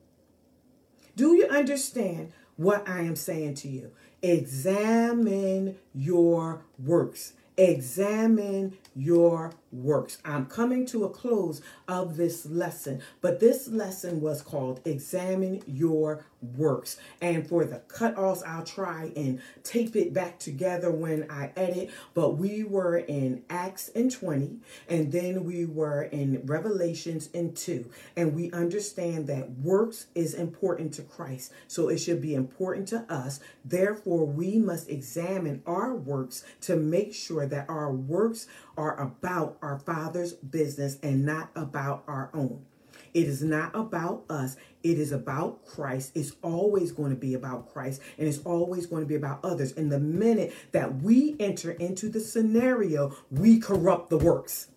[1.15, 3.91] Do you understand what I am saying to you?
[4.23, 7.33] Examine your works.
[7.57, 10.17] Examine your works.
[10.25, 16.25] I'm coming to a close of this lesson, but this lesson was called Examine Your
[16.41, 16.97] Works.
[17.21, 21.91] And for the cut-offs, I'll try and tape it back together when I edit.
[22.13, 24.57] But we were in Acts in 20,
[24.87, 27.89] and then we were in Revelations in 2.
[28.15, 33.05] And we understand that works is important to Christ, so it should be important to
[33.11, 33.41] us.
[33.65, 38.47] Therefore, we must examine our works to make sure that our works
[38.79, 42.65] are about our Father's business and not about our own.
[43.13, 44.55] It is not about us.
[44.83, 46.13] It is about Christ.
[46.15, 49.73] It's always going to be about Christ and it's always going to be about others.
[49.73, 54.69] And the minute that we enter into the scenario, we corrupt the works.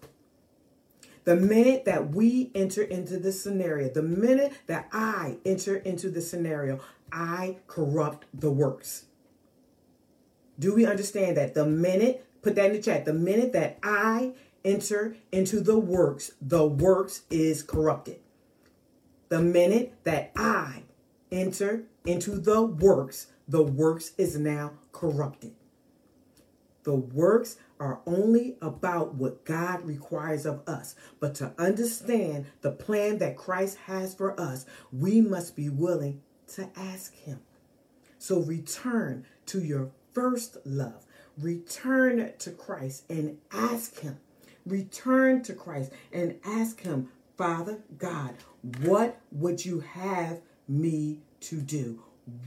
[1.22, 6.20] The minute that we enter into the scenario, the minute that I enter into the
[6.20, 6.80] scenario,
[7.12, 9.04] I corrupt the works.
[10.58, 11.54] Do we understand that?
[11.54, 13.04] The minute Put that in the chat.
[13.04, 14.32] The minute that I
[14.64, 18.18] enter into the works, the works is corrupted.
[19.28, 20.82] The minute that I
[21.30, 25.54] enter into the works, the works is now corrupted.
[26.84, 30.96] The works are only about what God requires of us.
[31.20, 36.22] But to understand the plan that Christ has for us, we must be willing
[36.54, 37.40] to ask Him.
[38.18, 41.06] So return to your first love.
[41.38, 44.18] Return to Christ and ask Him.
[44.66, 48.34] Return to Christ and ask Him, Father God,
[48.82, 52.02] what would you have me to do?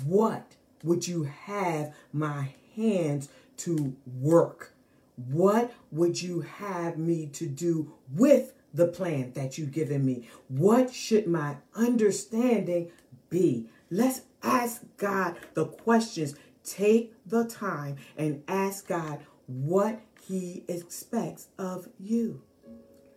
[0.05, 4.73] What would you have my hands to work?
[5.15, 10.27] What would you have me to do with the plan that you've given me?
[10.47, 12.91] What should my understanding
[13.29, 13.69] be?
[13.89, 16.35] Let's ask God the questions
[16.65, 22.41] Take the time and ask God what He expects of you,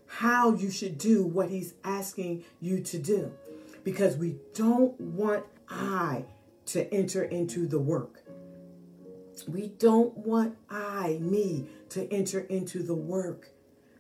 [0.07, 3.33] how you should do what He's asking you to do.
[3.85, 6.25] Because we don't want I
[6.67, 8.23] to enter into the work.
[9.47, 13.51] We don't want I, me, to enter into the work.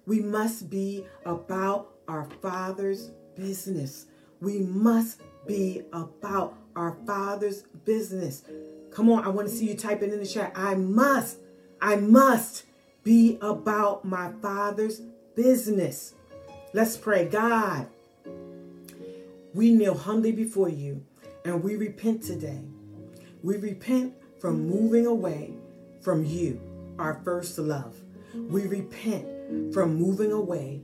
[0.06, 4.06] We must be about our Father's business.
[4.40, 8.42] We must be about our Father's business.
[8.98, 10.50] Come on, I want to see you type it in the chat.
[10.56, 11.38] I must,
[11.80, 12.64] I must
[13.04, 15.02] be about my Father's
[15.36, 16.14] business.
[16.72, 17.26] Let's pray.
[17.26, 17.86] God,
[19.54, 21.06] we kneel humbly before you
[21.44, 22.60] and we repent today.
[23.44, 25.54] We repent from moving away
[26.00, 26.60] from you,
[26.98, 27.94] our first love.
[28.34, 30.80] We repent from moving away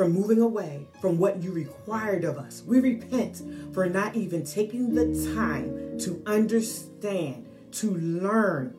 [0.00, 2.62] from moving away from what you required of us.
[2.66, 3.42] We repent
[3.74, 8.74] for not even taking the time to understand, to learn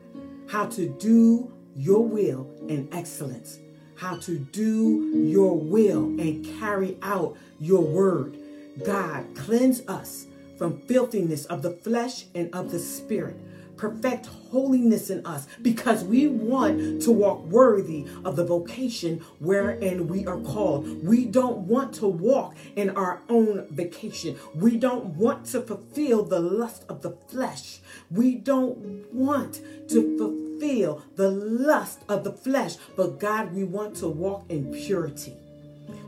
[0.48, 3.60] how to do your will in excellence,
[3.94, 8.36] how to do your will and carry out your word.
[8.84, 10.26] God, cleanse us
[10.58, 13.36] from filthiness of the flesh and of the spirit
[13.76, 20.26] perfect holiness in us because we want to walk worthy of the vocation wherein we
[20.26, 21.04] are called.
[21.04, 24.38] We don't want to walk in our own vacation.
[24.54, 27.80] We don't want to fulfill the lust of the flesh.
[28.10, 28.76] We don't
[29.12, 32.76] want to fulfill the lust of the flesh.
[32.96, 35.34] But God, we want to walk in purity.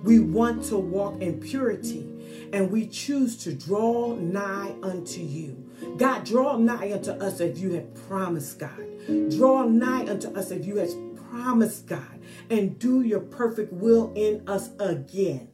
[0.02, 2.06] We want to walk in purity
[2.52, 5.63] and we choose to draw nigh unto you.
[5.96, 9.30] God, draw nigh unto us as you have promised, God.
[9.30, 10.90] Draw nigh unto us as you have
[11.30, 12.20] promised, God,
[12.50, 15.48] and do your perfect will in us again.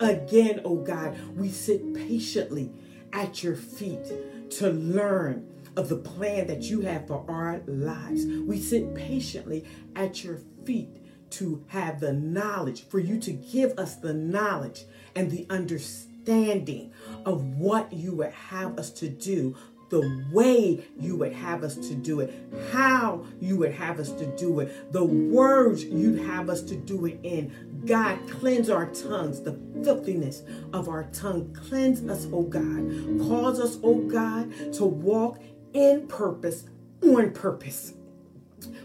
[0.00, 2.72] Again, oh God, we sit patiently
[3.12, 8.24] at your feet to learn of the plan that you have for our lives.
[8.26, 9.64] We sit patiently
[9.94, 10.88] at your feet
[11.30, 16.92] to have the knowledge, for you to give us the knowledge and the understanding
[17.26, 19.54] of what you would have us to do
[19.88, 22.34] the way you would have us to do it,
[22.72, 27.06] how you would have us to do it, the words you'd have us to do
[27.06, 27.82] it in.
[27.86, 31.54] God, cleanse our tongues, the filthiness of our tongue.
[31.68, 33.18] Cleanse us, oh God.
[33.28, 35.40] Cause us, oh God, to walk
[35.72, 36.64] in purpose,
[37.02, 37.94] on purpose.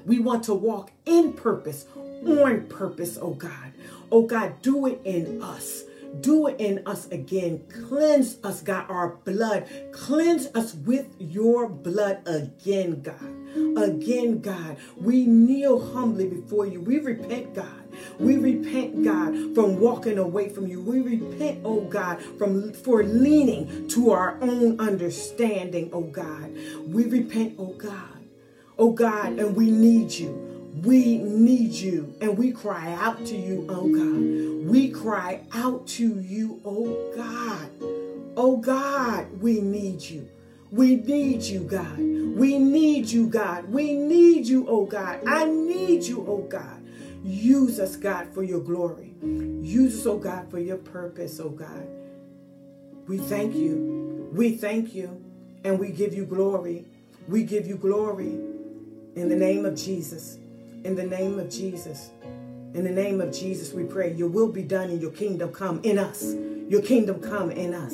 [0.05, 3.73] We want to walk in purpose, on purpose, oh God.
[4.11, 5.83] Oh God, do it in us.
[6.19, 7.63] Do it in us again.
[7.87, 9.67] Cleanse us, God, our blood.
[9.93, 13.77] Cleanse us with your blood again, God.
[13.77, 14.77] Again, God.
[14.97, 16.81] We kneel humbly before you.
[16.81, 17.81] We repent, God.
[18.19, 20.81] We repent, God, from walking away from you.
[20.81, 26.55] We repent, oh God, from for leaning to our own understanding, oh God.
[26.85, 28.27] We repent, oh God.
[28.77, 30.50] Oh God, and we need you.
[30.73, 34.69] We need you and we cry out to you, oh God.
[34.69, 37.69] We cry out to you, oh God.
[38.37, 40.29] Oh God, we need you.
[40.71, 41.97] We need you, God.
[41.97, 43.69] We need you, God.
[43.69, 45.19] We need you, oh God.
[45.27, 46.81] I need you, oh God.
[47.23, 49.13] Use us, God, for your glory.
[49.21, 51.87] Use us, oh God, for your purpose, oh God.
[53.07, 54.29] We thank you.
[54.33, 55.21] We thank you.
[55.63, 56.85] And we give you glory.
[57.27, 58.31] We give you glory
[59.15, 60.39] in the name of Jesus.
[60.83, 62.09] In the name of Jesus.
[62.73, 65.79] In the name of Jesus, we pray your will be done and your kingdom come
[65.83, 66.33] in us.
[66.69, 67.93] Your kingdom come in us.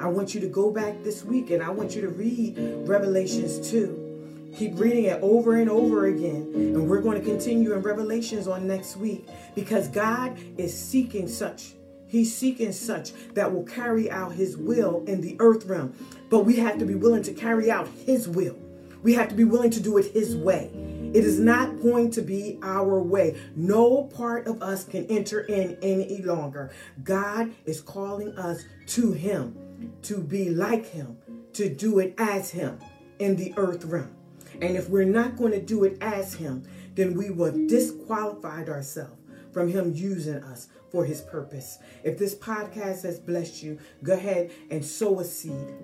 [0.00, 2.54] I want you to go back this week and I want you to read
[2.86, 4.52] Revelations 2.
[4.56, 6.52] Keep reading it over and over again.
[6.54, 9.26] And we're going to continue in Revelations on next week
[9.56, 11.72] because God is seeking such.
[12.06, 15.92] He's seeking such that will carry out his will in the earth realm.
[16.30, 18.56] But we have to be willing to carry out his will.
[19.02, 20.70] We have to be willing to do it his way.
[21.14, 23.40] It is not going to be our way.
[23.56, 26.70] No part of us can enter in any longer.
[27.02, 29.56] God is calling us to Him,
[30.02, 31.16] to be like Him,
[31.54, 32.78] to do it as Him
[33.18, 34.14] in the earth realm.
[34.60, 39.16] And if we're not going to do it as Him, then we will disqualified ourselves
[39.50, 41.78] from Him using us for His purpose.
[42.04, 45.74] If this podcast has blessed you, go ahead and sow a seed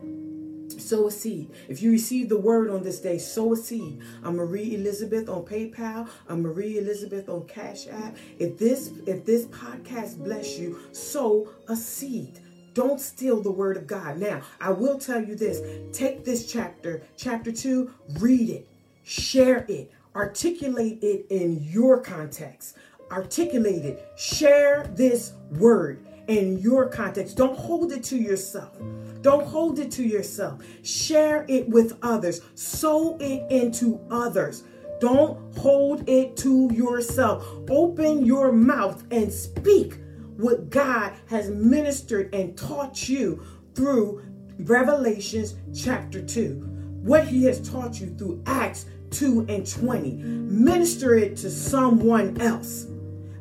[0.68, 1.50] sow a seed.
[1.68, 4.00] If you receive the word on this day, sow a seed.
[4.22, 6.08] I'm Marie Elizabeth on PayPal.
[6.28, 8.16] I'm Marie Elizabeth on Cash App.
[8.38, 12.40] If this if this podcast bless you, sow a seed.
[12.74, 14.18] Don't steal the word of God.
[14.18, 15.60] Now, I will tell you this.
[15.96, 17.88] Take this chapter, chapter 2,
[18.18, 18.68] read it,
[19.04, 22.76] share it, articulate it in your context.
[23.12, 24.08] Articulate it.
[24.16, 27.36] Share this word in your context.
[27.36, 28.78] Don't hold it to yourself.
[29.22, 30.62] Don't hold it to yourself.
[30.82, 32.40] Share it with others.
[32.54, 34.64] Sow it into others.
[35.00, 37.46] Don't hold it to yourself.
[37.68, 39.98] Open your mouth and speak
[40.36, 43.42] what God has ministered and taught you
[43.74, 44.22] through
[44.60, 47.00] Revelations chapter 2.
[47.02, 50.12] What he has taught you through Acts 2 and 20.
[50.12, 52.86] Minister it to someone else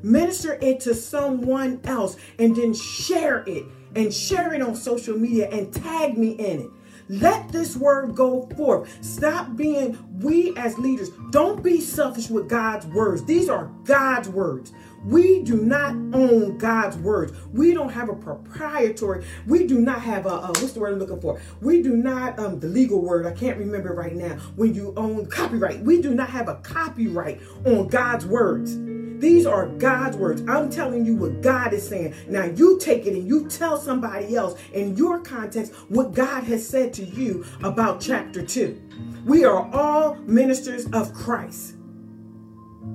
[0.03, 5.49] minister it to someone else, and then share it and share it on social media
[5.49, 6.69] and tag me in it.
[7.09, 8.89] Let this word go forth.
[9.03, 13.25] Stop being, we as leaders, don't be selfish with God's words.
[13.25, 14.71] These are God's words.
[15.03, 17.33] We do not own God's words.
[17.51, 19.25] We don't have a proprietary.
[19.45, 21.41] We do not have a, a what's the word I'm looking for?
[21.59, 23.25] We do not um the legal word.
[23.25, 24.35] I can't remember right now.
[24.55, 28.77] When you own copyright, we do not have a copyright on God's words.
[29.23, 30.43] These are God's words.
[30.49, 32.13] I'm telling you what God is saying.
[32.27, 36.67] Now you take it and you tell somebody else in your context what God has
[36.67, 38.81] said to you about chapter 2.
[39.23, 41.75] We are all ministers of Christ.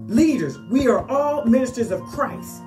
[0.07, 2.61] Leaders, we are all ministers of Christ.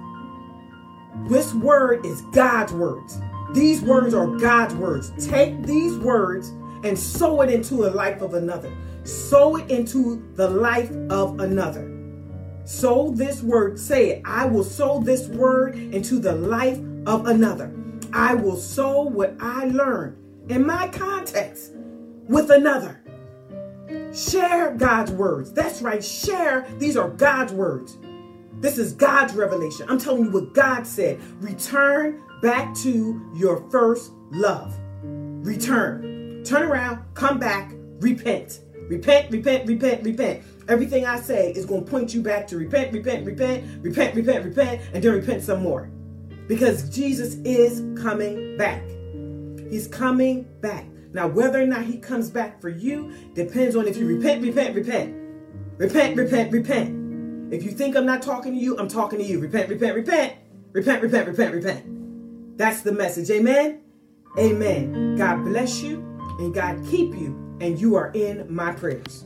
[1.30, 3.22] This word is God's words.
[3.54, 5.12] These words are God's words.
[5.28, 6.50] Take these words
[6.84, 8.76] and sow it into the life of another.
[9.04, 11.91] Sow it into the life of another.
[12.72, 14.22] Sow this word, say it.
[14.24, 17.70] I will sow this word into the life of another.
[18.14, 20.16] I will sow what I learned
[20.50, 21.74] in my context
[22.30, 23.04] with another.
[24.14, 25.52] Share God's words.
[25.52, 26.02] That's right.
[26.04, 26.66] Share.
[26.78, 27.98] These are God's words.
[28.62, 29.86] This is God's revelation.
[29.90, 31.22] I'm telling you what God said.
[31.44, 34.74] Return back to your first love.
[35.04, 36.44] Return.
[36.46, 38.62] Turn around, come back, repent.
[38.92, 40.44] Repent, repent, repent, repent.
[40.72, 44.46] Everything I say is going to point you back to repent, repent, repent, repent, repent,
[44.46, 45.90] repent, and then repent some more.
[46.48, 48.82] Because Jesus is coming back.
[49.70, 50.86] He's coming back.
[51.12, 54.74] Now, whether or not he comes back for you depends on if you repent, repent,
[54.74, 55.14] repent.
[55.78, 57.54] Repent, repent, repent.
[57.54, 59.40] If you think I'm not talking to you, I'm talking to you.
[59.40, 60.36] Repent, repent, repent.
[60.72, 62.58] Repent, repent, repent, repent.
[62.58, 63.30] That's the message.
[63.30, 63.82] Amen.
[64.40, 65.18] Amen.
[65.18, 65.98] God bless you
[66.40, 69.26] and God keep you, and you are in my prayers.